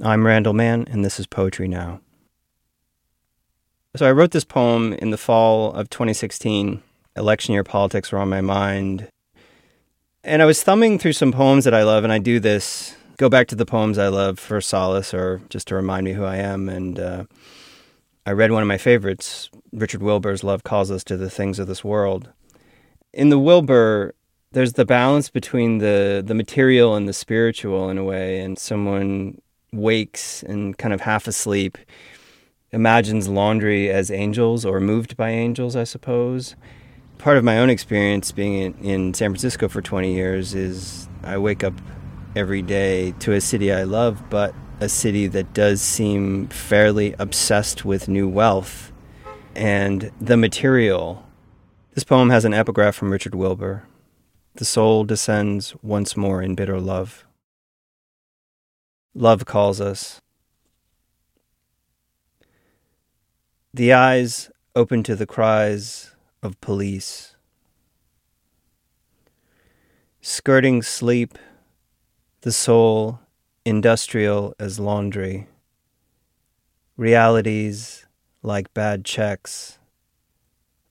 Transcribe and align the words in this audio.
I'm 0.00 0.24
Randall 0.24 0.52
Mann, 0.52 0.86
and 0.88 1.04
this 1.04 1.18
is 1.18 1.26
Poetry 1.26 1.66
Now. 1.66 2.00
So 3.96 4.06
I 4.06 4.12
wrote 4.12 4.30
this 4.30 4.44
poem 4.44 4.92
in 4.92 5.10
the 5.10 5.18
fall 5.18 5.72
of 5.72 5.90
2016. 5.90 6.80
Election 7.16 7.52
year 7.52 7.64
politics 7.64 8.12
were 8.12 8.20
on 8.20 8.28
my 8.28 8.40
mind. 8.40 9.08
And 10.22 10.40
I 10.40 10.44
was 10.44 10.62
thumbing 10.62 11.00
through 11.00 11.14
some 11.14 11.32
poems 11.32 11.64
that 11.64 11.74
I 11.74 11.82
love, 11.82 12.04
and 12.04 12.12
I 12.12 12.20
do 12.20 12.38
this 12.38 12.94
go 13.16 13.28
back 13.28 13.48
to 13.48 13.56
the 13.56 13.66
poems 13.66 13.98
I 13.98 14.06
love 14.06 14.38
for 14.38 14.60
solace 14.60 15.12
or 15.12 15.40
just 15.48 15.66
to 15.66 15.74
remind 15.74 16.04
me 16.04 16.12
who 16.12 16.24
I 16.24 16.36
am. 16.36 16.68
And 16.68 17.00
uh, 17.00 17.24
I 18.24 18.30
read 18.30 18.52
one 18.52 18.62
of 18.62 18.68
my 18.68 18.78
favorites, 18.78 19.50
Richard 19.72 20.00
Wilbur's 20.00 20.44
Love 20.44 20.62
Calls 20.62 20.92
Us 20.92 21.02
to 21.04 21.16
the 21.16 21.28
Things 21.28 21.58
of 21.58 21.66
This 21.66 21.82
World. 21.82 22.30
In 23.12 23.30
the 23.30 23.38
Wilbur, 23.38 24.14
there's 24.52 24.74
the 24.74 24.84
balance 24.84 25.28
between 25.28 25.78
the, 25.78 26.22
the 26.24 26.34
material 26.34 26.94
and 26.94 27.08
the 27.08 27.12
spiritual 27.12 27.90
in 27.90 27.98
a 27.98 28.04
way, 28.04 28.38
and 28.38 28.56
someone 28.56 29.40
wakes 29.72 30.42
and 30.42 30.76
kind 30.78 30.94
of 30.94 31.02
half 31.02 31.26
asleep, 31.26 31.78
imagines 32.72 33.28
laundry 33.28 33.90
as 33.90 34.10
angels 34.10 34.64
or 34.64 34.80
moved 34.80 35.16
by 35.16 35.30
angels, 35.30 35.76
I 35.76 35.84
suppose. 35.84 36.56
Part 37.18 37.36
of 37.36 37.44
my 37.44 37.58
own 37.58 37.70
experience 37.70 38.32
being 38.32 38.54
in, 38.54 38.74
in 38.78 39.14
San 39.14 39.30
Francisco 39.30 39.68
for 39.68 39.82
20 39.82 40.12
years 40.12 40.54
is 40.54 41.08
I 41.22 41.38
wake 41.38 41.64
up 41.64 41.74
every 42.36 42.62
day 42.62 43.12
to 43.20 43.32
a 43.32 43.40
city 43.40 43.72
I 43.72 43.82
love, 43.82 44.22
but 44.30 44.54
a 44.80 44.88
city 44.88 45.26
that 45.26 45.54
does 45.54 45.82
seem 45.82 46.48
fairly 46.48 47.14
obsessed 47.18 47.84
with 47.84 48.08
new 48.08 48.28
wealth 48.28 48.92
and 49.56 50.12
the 50.20 50.36
material. 50.36 51.26
This 51.94 52.04
poem 52.04 52.30
has 52.30 52.44
an 52.44 52.54
epigraph 52.54 52.94
from 52.94 53.10
Richard 53.10 53.34
Wilbur. 53.34 53.82
The 54.54 54.64
soul 54.64 55.04
descends 55.04 55.74
once 55.82 56.16
more 56.16 56.42
in 56.42 56.54
bitter 56.54 56.80
love. 56.80 57.24
Love 59.20 59.44
calls 59.44 59.80
us. 59.80 60.20
The 63.74 63.92
eyes 63.92 64.48
open 64.76 65.02
to 65.02 65.16
the 65.16 65.26
cries 65.26 66.14
of 66.40 66.60
police. 66.60 67.34
Skirting 70.20 70.82
sleep, 70.82 71.36
the 72.42 72.52
soul 72.52 73.18
industrial 73.64 74.54
as 74.60 74.78
laundry. 74.78 75.48
Realities 76.96 78.06
like 78.44 78.72
bad 78.72 79.04
checks, 79.04 79.80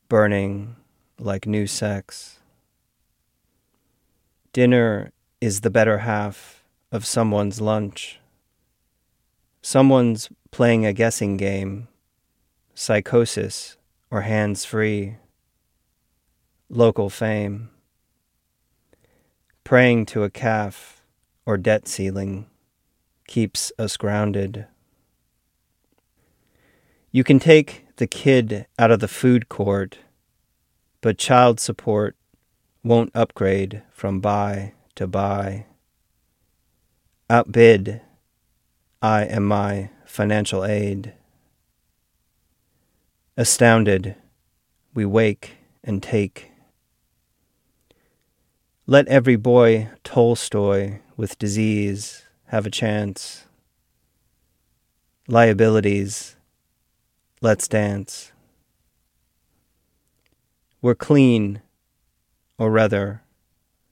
burning 0.09 0.75
like 1.17 1.48
new 1.48 1.66
sex. 1.66 2.39
Dinner 4.52 5.14
is 5.39 5.61
the 5.61 5.70
better 5.70 6.00
half 6.00 6.56
of 6.91 7.05
someone's 7.05 7.59
lunch. 7.59 8.19
Someone's 9.61 10.30
playing 10.52 10.85
a 10.85 10.93
guessing 10.93 11.35
game, 11.38 11.88
psychosis 12.73 13.77
or 14.09 14.21
hands 14.21 14.63
free, 14.63 15.17
local 16.69 17.09
fame, 17.09 17.69
praying 19.63 20.05
to 20.05 20.23
a 20.23 20.30
calf 20.30 21.03
or 21.45 21.58
debt 21.58 21.88
ceiling 21.88 22.47
keeps 23.27 23.71
us 23.77 23.97
grounded. 23.97 24.65
You 27.11 27.23
can 27.23 27.39
take 27.39 27.85
the 27.97 28.08
kid 28.08 28.67
out 28.80 28.91
of 28.91 29.02
the 29.02 29.08
food 29.08 29.49
court, 29.49 29.97
but 31.02 31.17
child 31.17 31.59
support 31.59 32.15
won't 32.83 33.11
upgrade 33.13 33.83
from 33.91 34.21
buy 34.21 34.73
to 34.95 35.08
buy 35.08 35.65
outbid 37.30 38.02
I 39.02 39.23
am 39.25 39.45
my 39.45 39.89
financial 40.06 40.64
aid. 40.64 41.14
Astounded, 43.36 44.16
we 44.94 45.06
wake 45.06 45.58
and 45.83 46.02
take. 46.02 46.52
Let 48.86 49.08
every 49.10 49.36
boy 49.36 49.89
Tolstoy 50.04 50.99
with 51.17 51.38
disease 51.38 52.23
have 52.48 52.65
a 52.65 52.71
chance. 52.71 53.45
Liabilities, 55.27 56.38
let's 57.42 57.67
dance. 57.67 58.32
We're 60.82 60.95
clean, 60.95 61.61
or 62.58 62.71
rather, 62.71 63.21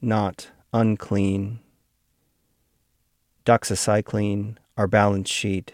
not 0.02 0.50
unclean 0.72 1.60
doxycycline, 3.46 4.58
our 4.78 4.88
balance 4.88 5.30
sheet, 5.30 5.74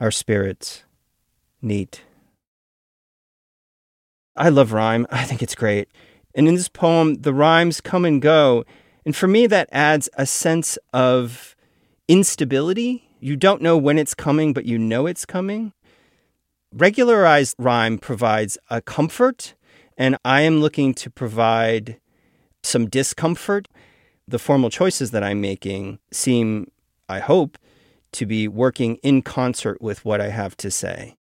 our 0.00 0.10
spirits, 0.10 0.84
neat. 1.62 2.02
I 4.36 4.48
love 4.48 4.72
rhyme. 4.72 5.06
I 5.10 5.24
think 5.24 5.42
it's 5.42 5.54
great. 5.54 5.88
And 6.34 6.48
in 6.48 6.54
this 6.54 6.68
poem, 6.68 7.22
the 7.22 7.34
rhymes 7.34 7.80
come 7.80 8.04
and 8.04 8.22
go. 8.22 8.64
And 9.04 9.14
for 9.14 9.26
me, 9.26 9.46
that 9.46 9.68
adds 9.72 10.08
a 10.14 10.26
sense 10.26 10.78
of 10.92 11.56
instability. 12.08 13.08
You 13.20 13.36
don't 13.36 13.62
know 13.62 13.76
when 13.76 13.98
it's 13.98 14.14
coming, 14.14 14.52
but 14.52 14.64
you 14.64 14.78
know 14.78 15.06
it's 15.06 15.26
coming. 15.26 15.72
Regularized 16.72 17.56
rhyme 17.58 17.98
provides 17.98 18.56
a 18.70 18.80
comfort, 18.80 19.54
and 19.98 20.16
I 20.24 20.42
am 20.42 20.60
looking 20.60 20.94
to 20.94 21.10
provide 21.10 21.98
some 22.62 22.88
discomfort 22.88 23.68
the 24.30 24.38
formal 24.38 24.70
choices 24.70 25.10
that 25.10 25.24
I'm 25.24 25.40
making 25.40 25.98
seem, 26.12 26.70
I 27.08 27.18
hope, 27.18 27.58
to 28.12 28.26
be 28.26 28.48
working 28.48 28.96
in 28.96 29.22
concert 29.22 29.82
with 29.82 30.04
what 30.04 30.20
I 30.20 30.28
have 30.28 30.56
to 30.58 30.70
say. 30.70 31.16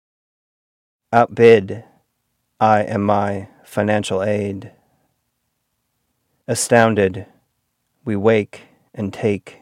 Outbid, 1.13 1.83
I 2.59 2.83
am 2.83 3.03
my 3.03 3.47
financial 3.63 4.21
aid. 4.21 4.71
Astounded, 6.47 7.25
we 8.03 8.15
wake 8.15 8.63
and 8.93 9.13
take. 9.13 9.61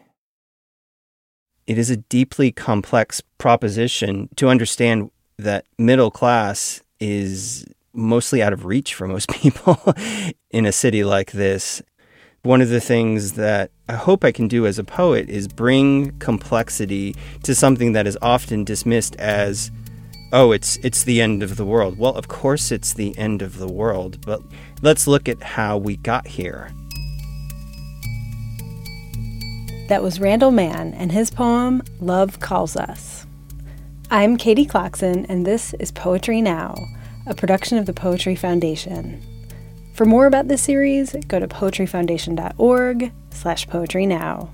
It 1.68 1.78
is 1.78 1.90
a 1.90 1.98
deeply 1.98 2.52
complex 2.52 3.22
proposition 3.38 4.30
to 4.36 4.50
understand 4.50 5.12
that 5.38 5.66
middle 5.78 6.12
class 6.12 6.82
is 7.00 7.66
mostly 7.94 8.42
out 8.42 8.54
of 8.54 8.66
reach 8.66 8.94
for 8.94 9.08
most 9.08 9.30
people 9.42 9.80
in 10.50 10.66
a 10.66 10.72
city 10.72 11.04
like 11.04 11.32
this 11.32 11.82
one 12.46 12.62
of 12.62 12.70
the 12.70 12.80
things 12.80 13.34
that 13.34 13.72
I 13.90 13.94
hope 13.94 14.24
I 14.24 14.32
can 14.32 14.48
do 14.48 14.68
as 14.68 14.78
a 14.78 14.84
poet 14.84 15.30
is 15.30 15.48
bring 15.48 16.18
complexity 16.20 17.16
to 17.44 17.56
something 17.56 17.94
that 17.94 18.06
is 18.06 18.18
often 18.22 18.64
dismissed 18.64 19.16
as 19.16 19.72
oh 20.32 20.52
it's 20.52 20.78
it's 20.78 21.04
the 21.04 21.22
end 21.22 21.42
of 21.42 21.58
the 21.58 21.66
world. 21.66 21.98
Well, 21.98 22.14
of 22.14 22.28
course 22.28 22.72
it's 22.72 22.94
the 22.94 23.18
end 23.18 23.42
of 23.42 23.58
the 23.58 23.68
world, 23.68 24.24
but 24.26 24.42
let's 24.84 25.08
look 25.08 25.28
at 25.28 25.42
how 25.42 25.78
we 25.78 25.98
got 25.98 26.28
here. 26.28 26.72
That 29.90 30.04
was 30.04 30.20
Randall 30.20 30.52
Mann 30.52 30.94
and 30.94 31.12
his 31.12 31.32
poem 31.32 31.82
Love 32.00 32.40
Calls 32.40 32.76
Us. 32.76 33.26
I'm 34.12 34.38
Katie 34.38 34.66
Clarkson 34.66 35.26
and 35.26 35.48
this 35.48 35.74
is 35.80 35.92
Poetry 35.92 36.42
Now, 36.42 36.76
a 37.26 37.34
production 37.34 37.80
of 37.80 37.88
the 37.88 37.94
Poetry 37.94 38.36
Foundation. 38.36 39.20
For 39.96 40.04
more 40.04 40.26
about 40.26 40.50
this 40.50 40.62
series, 40.62 41.16
go 41.30 41.40
to 41.40 41.48
poetryfoundation.org 41.48 43.14
slash 43.30 43.66
poetry 43.68 44.06
now. 44.06 44.50